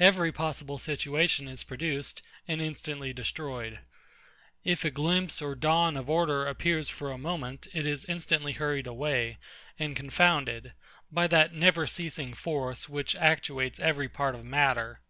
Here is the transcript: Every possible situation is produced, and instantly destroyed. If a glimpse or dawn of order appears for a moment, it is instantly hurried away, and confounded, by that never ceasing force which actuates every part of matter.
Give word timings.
Every 0.00 0.32
possible 0.32 0.78
situation 0.78 1.46
is 1.46 1.62
produced, 1.62 2.22
and 2.48 2.60
instantly 2.60 3.12
destroyed. 3.12 3.78
If 4.64 4.84
a 4.84 4.90
glimpse 4.90 5.40
or 5.40 5.54
dawn 5.54 5.96
of 5.96 6.10
order 6.10 6.44
appears 6.48 6.88
for 6.88 7.12
a 7.12 7.18
moment, 7.18 7.68
it 7.72 7.86
is 7.86 8.04
instantly 8.06 8.54
hurried 8.54 8.88
away, 8.88 9.38
and 9.78 9.94
confounded, 9.94 10.72
by 11.12 11.28
that 11.28 11.54
never 11.54 11.86
ceasing 11.86 12.34
force 12.34 12.88
which 12.88 13.14
actuates 13.14 13.78
every 13.78 14.08
part 14.08 14.34
of 14.34 14.44
matter. 14.44 15.02